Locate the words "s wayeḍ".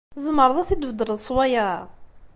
1.21-1.87